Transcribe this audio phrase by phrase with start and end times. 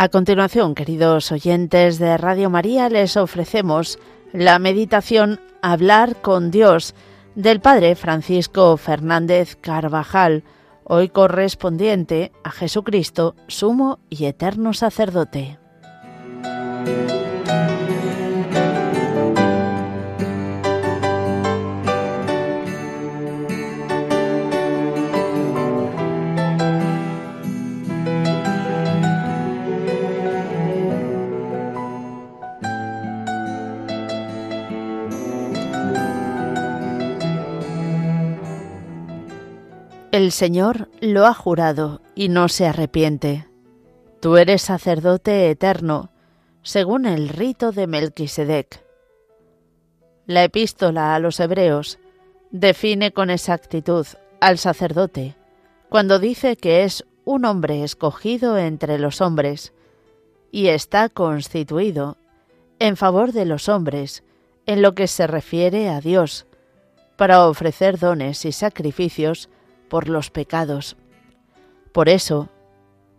[0.00, 3.98] A continuación, queridos oyentes de Radio María, les ofrecemos
[4.32, 6.94] la meditación Hablar con Dios
[7.34, 10.44] del Padre Francisco Fernández Carvajal,
[10.84, 15.58] hoy correspondiente a Jesucristo, sumo y eterno sacerdote.
[40.18, 43.46] El Señor lo ha jurado y no se arrepiente.
[44.18, 46.10] Tú eres sacerdote eterno,
[46.64, 48.84] según el rito de Melquisedec.
[50.26, 52.00] La epístola a los Hebreos
[52.50, 54.08] define con exactitud
[54.40, 55.36] al sacerdote
[55.88, 59.72] cuando dice que es un hombre escogido entre los hombres
[60.50, 62.16] y está constituido
[62.80, 64.24] en favor de los hombres
[64.66, 66.44] en lo que se refiere a Dios,
[67.16, 69.48] para ofrecer dones y sacrificios
[69.88, 70.96] por los pecados.
[71.92, 72.48] Por eso,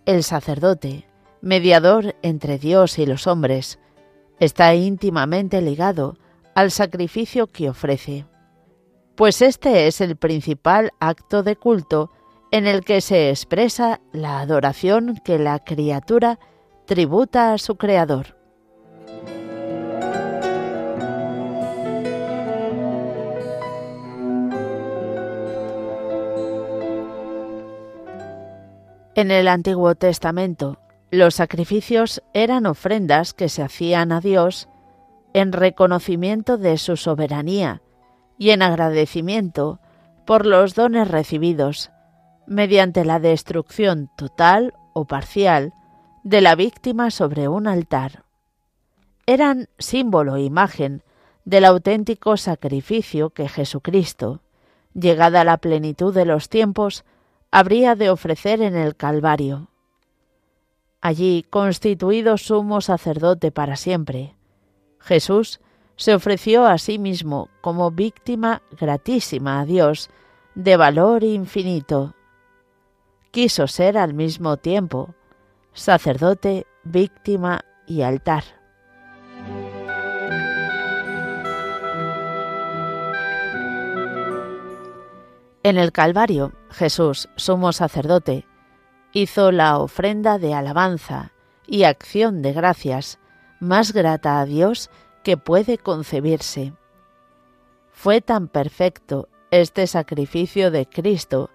[0.05, 1.07] el sacerdote,
[1.41, 3.79] mediador entre Dios y los hombres,
[4.39, 6.17] está íntimamente ligado
[6.55, 8.25] al sacrificio que ofrece,
[9.15, 12.09] pues este es el principal acto de culto
[12.51, 16.39] en el que se expresa la adoración que la criatura
[16.85, 18.38] tributa a su Creador.
[29.19, 30.79] En el Antiguo Testamento,
[31.11, 34.69] los sacrificios eran ofrendas que se hacían a Dios
[35.33, 37.81] en reconocimiento de su soberanía
[38.37, 39.81] y en agradecimiento
[40.25, 41.91] por los dones recibidos,
[42.47, 45.73] mediante la destrucción total o parcial
[46.23, 48.23] de la víctima sobre un altar.
[49.25, 51.03] Eran símbolo e imagen
[51.43, 54.43] del auténtico sacrificio que Jesucristo,
[54.93, 57.03] llegada la plenitud de los tiempos,
[57.51, 59.69] habría de ofrecer en el Calvario.
[61.01, 64.35] Allí, constituido sumo sacerdote para siempre,
[64.99, 65.59] Jesús
[65.95, 70.09] se ofreció a sí mismo como víctima gratísima a Dios,
[70.55, 72.15] de valor infinito.
[73.31, 75.15] Quiso ser al mismo tiempo
[75.73, 78.43] sacerdote, víctima y altar.
[85.69, 88.47] En el Calvario, Jesús, sumo sacerdote,
[89.13, 91.31] hizo la ofrenda de alabanza
[91.67, 93.19] y acción de gracias
[93.59, 94.89] más grata a Dios
[95.23, 96.73] que puede concebirse.
[97.91, 101.51] Fue tan perfecto este sacrificio de Cristo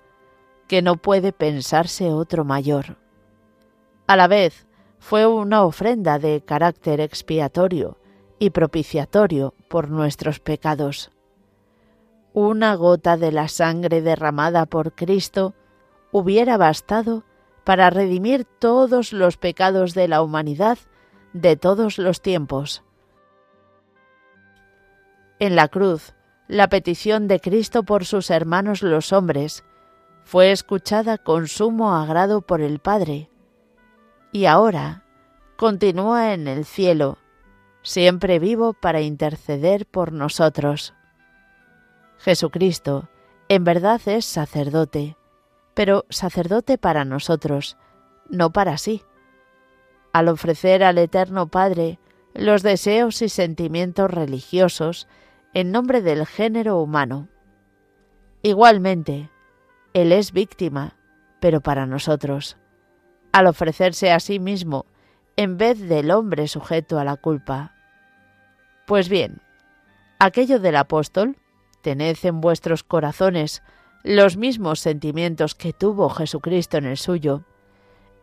[0.68, 2.98] que no puede pensarse otro mayor.
[4.06, 4.68] A la vez,
[5.00, 7.98] fue una ofrenda de carácter expiatorio
[8.38, 11.10] y propiciatorio por nuestros pecados
[12.34, 15.54] una gota de la sangre derramada por Cristo
[16.10, 17.22] hubiera bastado
[17.62, 20.76] para redimir todos los pecados de la humanidad
[21.32, 22.82] de todos los tiempos.
[25.38, 26.14] En la cruz,
[26.48, 29.64] la petición de Cristo por sus hermanos los hombres
[30.24, 33.30] fue escuchada con sumo agrado por el Padre,
[34.32, 35.04] y ahora
[35.56, 37.18] continúa en el cielo,
[37.82, 40.94] siempre vivo para interceder por nosotros.
[42.24, 43.10] Jesucristo
[43.50, 45.18] en verdad es sacerdote,
[45.74, 47.76] pero sacerdote para nosotros,
[48.30, 49.02] no para sí.
[50.14, 51.98] Al ofrecer al Eterno Padre
[52.32, 55.06] los deseos y sentimientos religiosos
[55.52, 57.28] en nombre del género humano.
[58.40, 59.28] Igualmente,
[59.92, 60.96] Él es víctima,
[61.40, 62.56] pero para nosotros,
[63.32, 64.86] al ofrecerse a sí mismo
[65.36, 67.74] en vez del hombre sujeto a la culpa.
[68.86, 69.42] Pues bien,
[70.18, 71.36] aquello del apóstol
[71.84, 73.62] tened en vuestros corazones
[74.02, 77.44] los mismos sentimientos que tuvo Jesucristo en el suyo,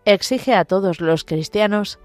[0.04, 2.00] exige a todos los cristianos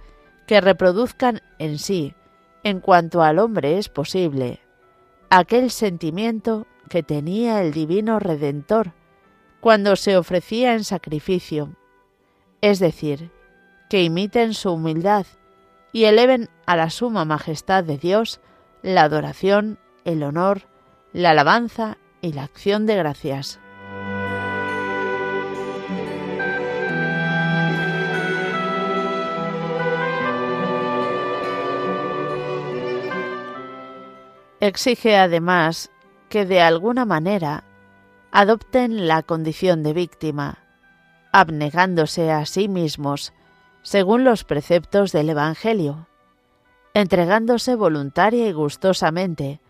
[0.47, 2.15] que reproduzcan en sí,
[2.63, 4.61] en cuanto al hombre es posible,
[5.31, 8.93] aquel sentimiento que tenía el divino Redentor
[9.61, 11.75] cuando se ofrecía en sacrificio,
[12.61, 13.31] es decir,
[13.89, 15.27] que imiten su humildad
[15.93, 18.41] y eleven a la suma majestad de Dios
[18.83, 20.76] la adoración, el honor,
[21.17, 23.59] la alabanza y la acción de gracias.
[34.61, 35.91] Exige además
[36.29, 37.65] que de alguna manera
[38.31, 40.59] adopten la condición de víctima,
[41.33, 43.33] abnegándose a sí mismos,
[43.81, 46.09] según los preceptos del Evangelio,
[46.93, 49.61] entregándose voluntaria y gustosamente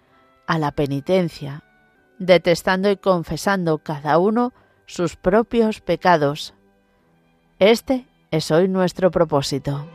[0.47, 1.63] a la penitencia,
[2.19, 4.53] detestando y confesando cada uno
[4.87, 6.55] sus propios pecados.
[7.59, 9.87] Este es hoy nuestro propósito.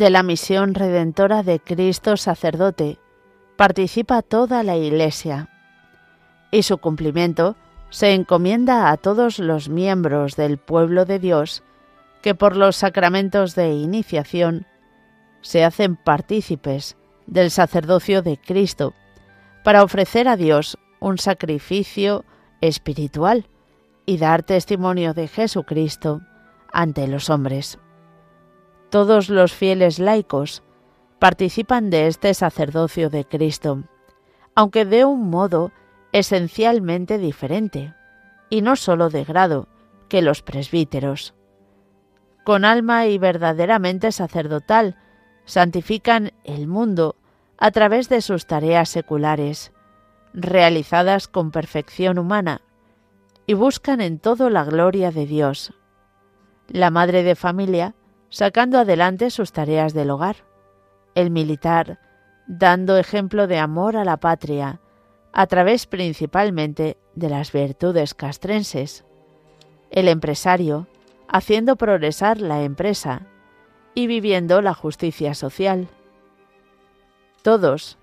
[0.00, 2.98] De la misión redentora de Cristo sacerdote
[3.58, 5.50] participa toda la Iglesia
[6.50, 7.54] y su cumplimiento
[7.90, 11.62] se encomienda a todos los miembros del pueblo de Dios
[12.22, 14.66] que por los sacramentos de iniciación
[15.42, 18.94] se hacen partícipes del sacerdocio de Cristo
[19.64, 22.24] para ofrecer a Dios un sacrificio
[22.62, 23.48] espiritual
[24.06, 26.22] y dar testimonio de Jesucristo
[26.72, 27.78] ante los hombres.
[28.90, 30.64] Todos los fieles laicos
[31.20, 33.84] participan de este sacerdocio de Cristo,
[34.56, 35.70] aunque de un modo
[36.10, 37.94] esencialmente diferente,
[38.48, 39.68] y no sólo de grado,
[40.08, 41.34] que los presbíteros.
[42.44, 44.96] Con alma y verdaderamente sacerdotal,
[45.44, 47.14] santifican el mundo
[47.58, 49.72] a través de sus tareas seculares,
[50.34, 52.60] realizadas con perfección humana,
[53.46, 55.74] y buscan en todo la gloria de Dios.
[56.66, 57.94] La madre de familia
[58.30, 60.36] sacando adelante sus tareas del hogar,
[61.14, 61.98] el militar
[62.46, 64.80] dando ejemplo de amor a la patria,
[65.32, 69.04] a través principalmente de las virtudes castrenses,
[69.90, 70.88] el empresario
[71.28, 73.22] haciendo progresar la empresa
[73.94, 75.88] y viviendo la justicia social.
[77.42, 77.98] Todos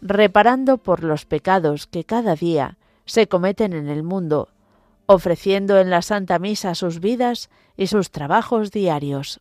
[0.00, 4.48] reparando por los pecados que cada día se cometen en el mundo,
[5.06, 9.40] ofreciendo en la Santa Misa sus vidas y sus trabajos diarios.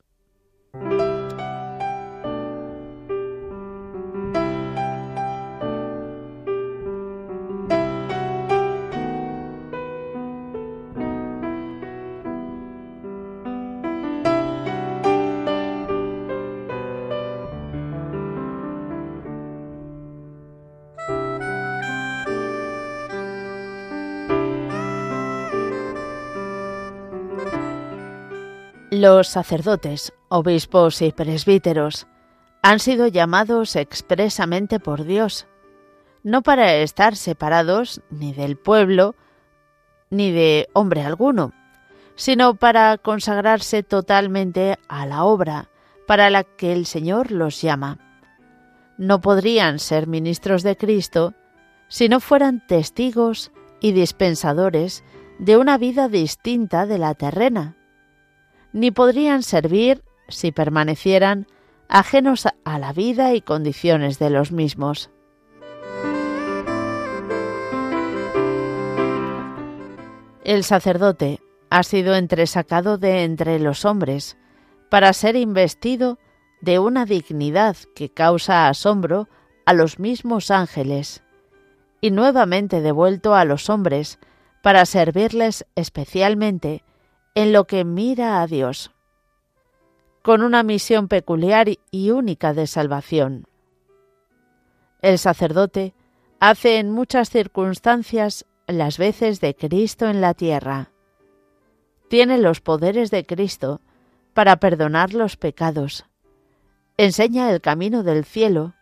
[28.91, 32.07] Los sacerdotes, obispos y presbíteros
[32.61, 35.45] han sido llamados expresamente por Dios,
[36.23, 39.15] no para estar separados ni del pueblo
[40.09, 41.51] ni de hombre alguno,
[42.15, 45.69] sino para consagrarse totalmente a la obra
[46.07, 47.97] para la que el Señor los llama.
[48.97, 51.33] No podrían ser ministros de Cristo
[51.89, 53.51] si no fueran testigos
[53.81, 55.03] y dispensadores
[55.39, 57.75] de una vida distinta de la terrena,
[58.71, 61.47] ni podrían servir si permanecieran
[61.87, 65.09] ajenos a la vida y condiciones de los mismos.
[70.43, 74.37] El sacerdote ha sido entresacado de entre los hombres
[74.89, 76.17] para ser investido
[76.61, 79.27] de una dignidad que causa asombro
[79.65, 81.23] a los mismos ángeles,
[82.01, 84.19] y nuevamente devuelto a los hombres
[84.61, 86.83] para servirles especialmente
[87.35, 88.91] en lo que mira a Dios,
[90.21, 93.47] con una misión peculiar y única de salvación.
[95.01, 95.93] El sacerdote
[96.39, 100.91] hace en muchas circunstancias las veces de Cristo en la tierra.
[102.09, 103.81] Tiene los poderes de Cristo
[104.33, 106.05] para perdonar los pecados.
[106.97, 108.73] Enseña el camino del cielo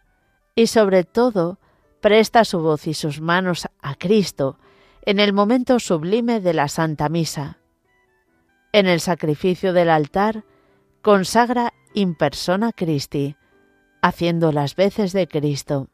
[0.56, 1.60] y sobre todo
[2.02, 4.58] presta su voz y sus manos a Cristo
[5.06, 7.60] en el momento sublime de la Santa Misa
[8.72, 10.44] en el sacrificio del altar,
[11.02, 13.36] consagra in persona Christi,
[14.02, 15.88] haciendo las veces de Cristo.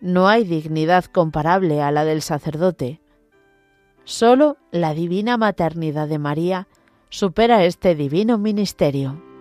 [0.00, 3.00] No hay dignidad comparable a la del sacerdote.
[4.04, 6.68] Solo la divina maternidad de María
[7.08, 9.31] supera este divino ministerio.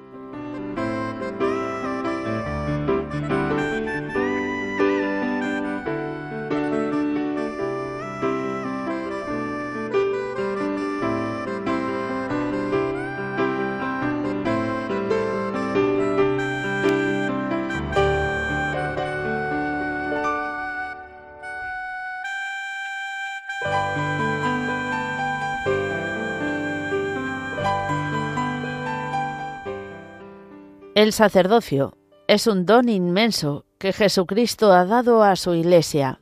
[31.02, 36.22] El sacerdocio es un don inmenso que Jesucristo ha dado a su Iglesia.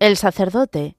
[0.00, 0.96] El sacerdote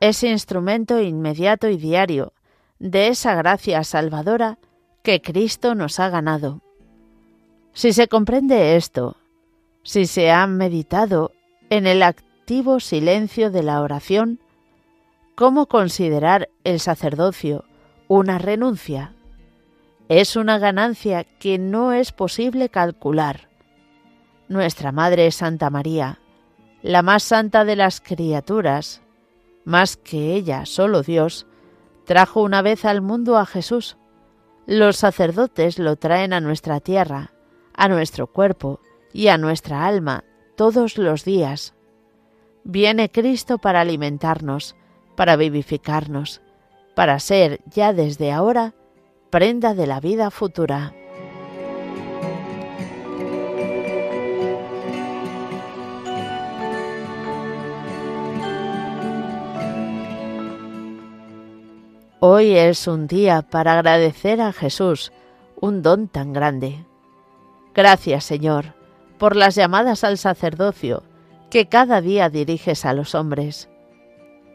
[0.00, 2.32] es instrumento inmediato y diario
[2.80, 4.58] de esa gracia salvadora
[5.04, 6.60] que Cristo nos ha ganado.
[7.72, 9.16] Si se comprende esto,
[9.84, 11.30] si se ha meditado
[11.70, 14.40] en el activo silencio de la oración,
[15.36, 17.64] ¿cómo considerar el sacerdocio
[18.08, 19.14] una renuncia?
[20.08, 23.48] Es una ganancia que no es posible calcular.
[24.48, 26.20] Nuestra Madre Santa María,
[26.82, 29.00] la más santa de las criaturas,
[29.64, 31.46] más que ella, solo Dios,
[32.04, 33.96] trajo una vez al mundo a Jesús.
[34.66, 37.32] Los sacerdotes lo traen a nuestra tierra,
[37.72, 38.80] a nuestro cuerpo
[39.10, 40.22] y a nuestra alma
[40.54, 41.74] todos los días.
[42.62, 44.76] Viene Cristo para alimentarnos,
[45.16, 46.42] para vivificarnos,
[46.94, 48.74] para ser ya desde ahora
[49.34, 50.94] prenda de la vida futura.
[62.20, 65.10] Hoy es un día para agradecer a Jesús
[65.60, 66.86] un don tan grande.
[67.74, 68.76] Gracias, Señor,
[69.18, 71.02] por las llamadas al sacerdocio
[71.50, 73.68] que cada día diriges a los hombres.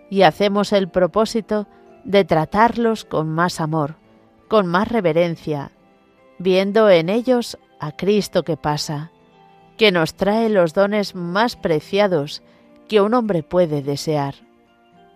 [0.10, 1.68] Y hacemos el propósito
[2.06, 3.99] de tratarlos con más amor,
[4.50, 5.72] con más reverencia,
[6.40, 9.12] viendo en ellos a Cristo que pasa,
[9.78, 12.44] que nos trae los dones más preciados
[12.90, 14.36] que un hombre puede desear.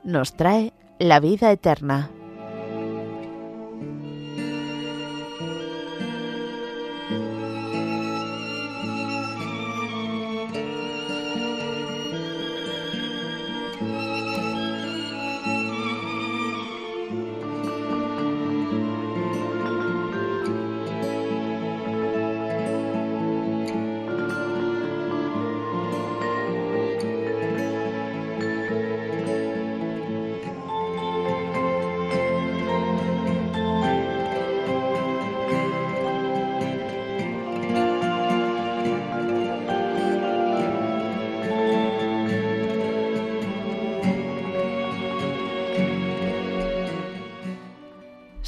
[0.06, 2.10] Nos trae la vida eterna.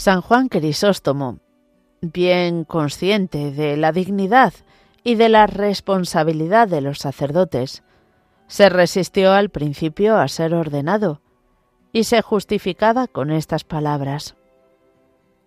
[0.05, 1.39] San Juan Crisóstomo,
[1.99, 4.53] bien consciente de la dignidad
[5.03, 7.81] y de la responsabilidad de los sacerdotes,
[8.45, 11.21] se resistió al principio a ser ordenado
[11.91, 14.35] y se justificaba con estas palabras.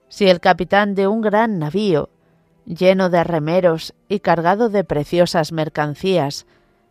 [0.09, 2.11] Si el capitán de un gran navío,
[2.67, 6.49] lleno de remeros y cargado de preciosas mercancías,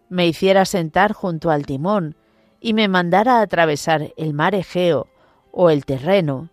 [0.07, 2.15] me hiciera sentar junto al timón
[2.61, 5.07] y me mandara atravesar el mar Egeo
[5.51, 6.49] o el terreno,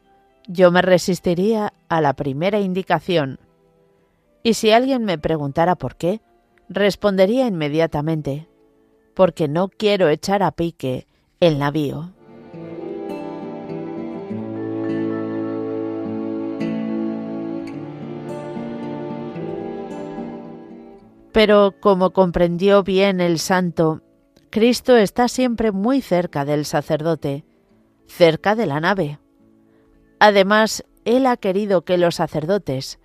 [0.46, 3.38] yo me resistiría a la primera indicación.
[4.42, 6.20] Y si alguien me preguntara por qué,
[6.68, 8.48] respondería inmediatamente,
[9.14, 11.06] porque no quiero echar a pique
[11.40, 12.12] el navío.
[21.32, 24.02] Pero como comprendió bien el santo,
[24.50, 27.44] Cristo está siempre muy cerca del sacerdote,
[28.06, 29.18] cerca de la nave.
[30.26, 32.98] Además, Él ha querido que los sacerdotes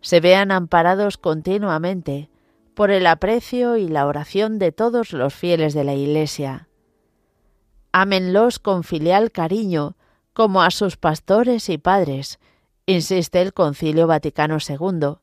[0.00, 2.30] se vean amparados continuamente
[2.74, 6.66] por el aprecio y la oración de todos los fieles de la Iglesia.
[7.92, 9.94] Ámenlos con filial cariño
[10.32, 12.40] como a sus pastores y padres,
[12.86, 15.18] insiste el Concilio Vaticano II,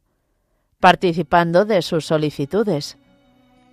[0.79, 2.98] participando de sus solicitudes.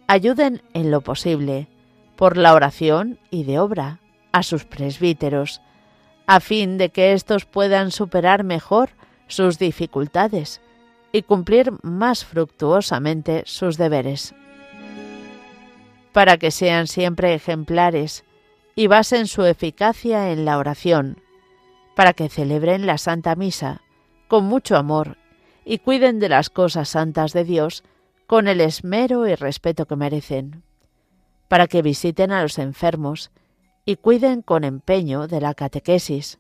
[0.08, 1.68] Ayuden en lo posible,
[2.16, 4.00] por la oración y de obra,
[4.32, 5.62] a sus presbíteros,
[6.28, 8.90] a fin de que éstos puedan superar mejor
[9.28, 10.60] sus dificultades
[11.10, 14.34] y cumplir más fructuosamente sus deberes.
[16.12, 18.24] Para que sean siempre ejemplares
[18.74, 21.16] y basen su eficacia en la oración,
[21.96, 23.80] para que celebren la Santa Misa
[24.28, 25.16] con mucho amor
[25.64, 27.84] y cuiden de las cosas santas de Dios
[28.26, 30.62] con el esmero y respeto que merecen,
[31.48, 33.30] para que visiten a los enfermos
[33.88, 36.38] y cuiden con empeño de la catequesis,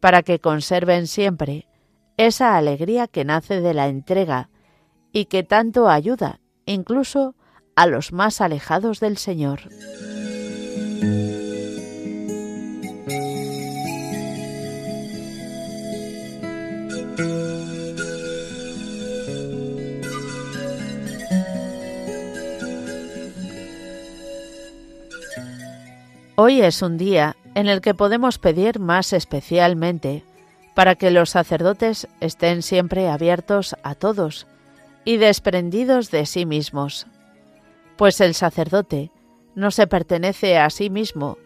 [0.00, 1.68] para que conserven siempre
[2.16, 4.50] esa alegría que nace de la entrega
[5.12, 7.36] y que tanto ayuda incluso
[7.76, 9.60] a los más alejados del Señor.
[26.40, 30.22] Hoy es un día en el que podemos pedir más especialmente
[30.72, 34.46] para que los sacerdotes estén siempre abiertos a todos
[35.04, 37.08] y desprendidos de sí mismos.
[37.96, 39.10] Pues el sacerdote
[39.56, 41.38] no se pertenece a sí mismo,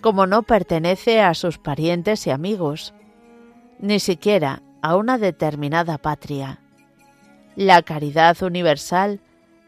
[0.00, 2.94] como no pertenece a sus parientes y amigos,
[3.78, 6.62] ni siquiera a una determinada patria.
[7.54, 9.20] La caridad universal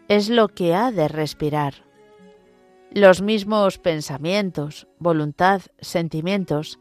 [0.08, 1.89] es lo que ha de respirar.
[2.92, 6.80] Los mismos pensamientos, voluntad, sentimientos,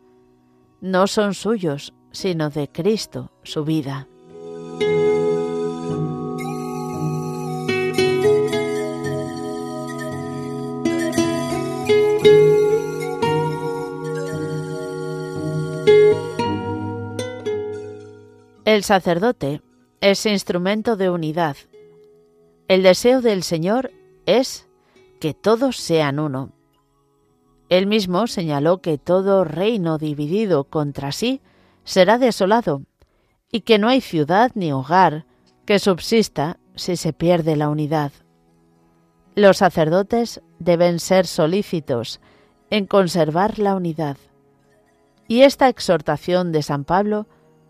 [0.81, 4.07] no son suyos, sino de Cristo, su vida.
[18.65, 19.61] El sacerdote
[20.01, 21.57] es instrumento de unidad.
[22.67, 23.91] El deseo del Señor
[24.25, 24.68] es
[25.19, 26.51] que todos sean uno.
[27.69, 31.41] Él mismo señaló que todo reino dividido contra sí
[31.83, 32.83] será desolado,
[33.51, 35.25] y que no hay ciudad ni hogar
[35.65, 38.11] que subsista si se pierde la unidad.
[39.35, 42.19] Los sacerdotes deben ser solícitos
[42.69, 44.17] en conservar la unidad.
[45.27, 47.27] Y esta exhortación de San Pablo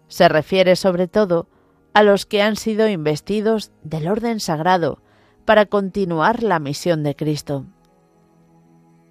[0.08, 1.48] se refiere sobre todo
[1.94, 5.01] a los que han sido investidos del orden sagrado
[5.50, 7.65] para continuar la misión de Cristo.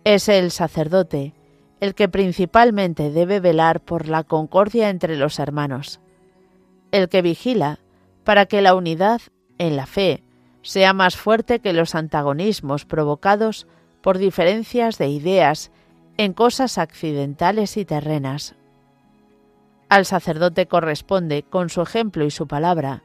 [0.04, 1.35] Es el sacerdote
[1.80, 5.99] el que principalmente debe velar por la concordia entre los hermanos,
[6.92, 7.80] el que vigila
[8.23, 9.21] para que la unidad
[9.59, 10.23] en la fe
[10.62, 13.66] sea más fuerte que los antagonismos provocados
[14.00, 15.73] por diferencias de ideas
[16.19, 18.54] en cosas accidentales y terrenas.
[19.89, 23.02] Al sacerdote corresponde, con su ejemplo y su palabra,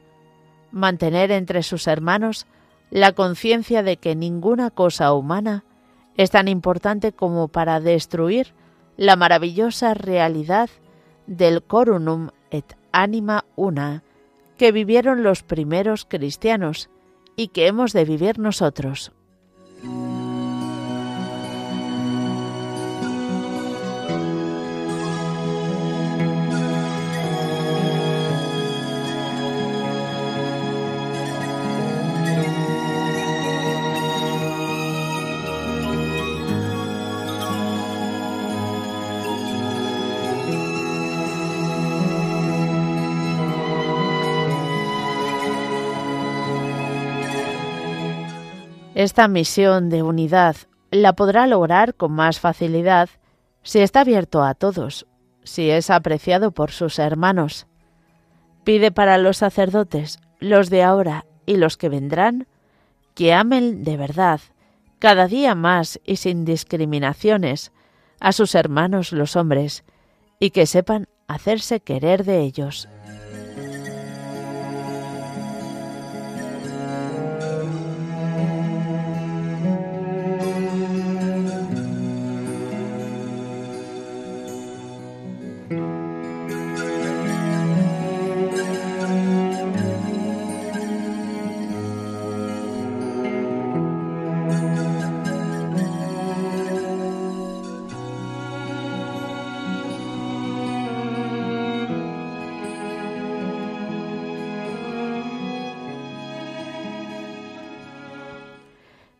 [0.70, 2.46] mantener entre sus hermanos
[2.90, 5.64] la conciencia de que ninguna cosa humana
[6.16, 8.54] es tan importante como para destruir
[8.96, 10.70] la maravillosa realidad
[11.26, 14.04] del corunum et anima una
[14.56, 16.90] que vivieron los primeros cristianos
[17.36, 19.12] y que hemos de vivir nosotros.
[49.04, 50.56] Esta misión de unidad
[50.90, 53.10] la podrá lograr con más facilidad
[53.62, 55.04] si está abierto a todos,
[55.42, 57.66] si es apreciado por sus hermanos.
[58.64, 62.46] Pide para los sacerdotes, los de ahora y los que vendrán,
[63.14, 64.40] que amen de verdad,
[65.00, 67.72] cada día más y sin discriminaciones,
[68.20, 69.84] a sus hermanos los hombres,
[70.38, 72.88] y que sepan hacerse querer de ellos.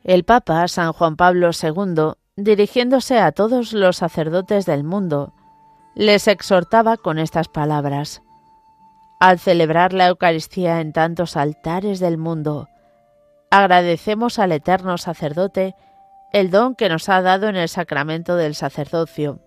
[0.05, 5.33] El Papa San Juan Pablo II, dirigiéndose a todos los sacerdotes del mundo,
[5.95, 8.21] les exhortaba con estas palabras.
[9.19, 12.69] Al celebrar la Eucaristía en tantos altares del mundo,
[13.51, 15.75] agradecemos al eterno sacerdote
[16.35, 19.40] el don que nos ha dado en el sacramento del sacerdocio,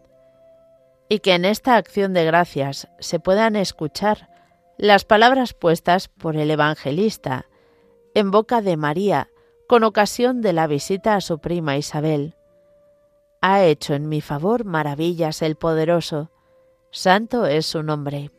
[1.08, 4.28] y que en esta acción de gracias se puedan escuchar
[4.76, 7.46] las palabras puestas por el evangelista
[8.15, 9.30] en boca de María,
[9.67, 12.36] con ocasión de la visita a su prima Isabel.
[13.41, 16.32] Ha hecho en mi favor maravillas el poderoso,
[16.89, 18.32] santo es su nombre.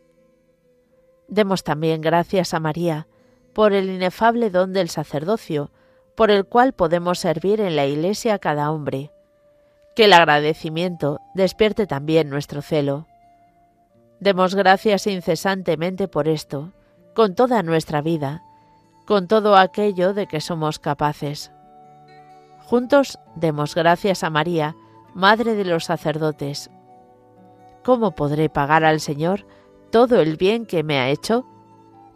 [1.29, 3.07] Demos también gracias a María
[3.53, 5.71] por el inefable don del sacerdocio,
[6.17, 9.13] por el cual podemos servir en la Iglesia a cada hombre.
[9.95, 13.07] Que el agradecimiento despierte también nuestro celo.
[14.19, 16.73] Demos gracias incesantemente por esto,
[17.15, 18.43] con toda nuestra vida,
[19.09, 21.51] con todo aquello de que somos capaces.
[22.59, 24.77] Juntos demos gracias a María,
[25.15, 26.71] Madre de los sacerdotes.
[27.83, 29.47] ¿Cómo podré pagar al Señor
[29.91, 31.47] todo el bien que me ha hecho?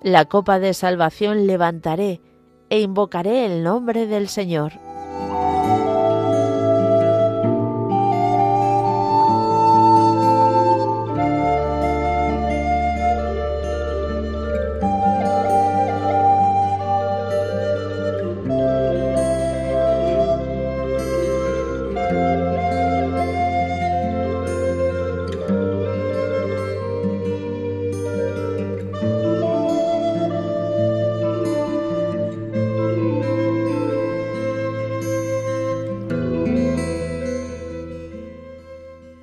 [0.03, 2.21] La copa de salvación levantaré
[2.69, 4.75] e invocaré el nombre del Señor.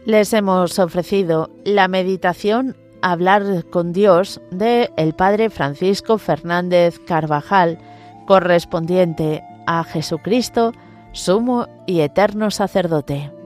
[0.09, 7.77] Les hemos ofrecido la meditación Hablar con Dios de el Padre Francisco Fernández Carvajal,
[8.25, 10.73] correspondiente a Jesucristo,
[11.11, 13.38] sumo y eterno sacerdote.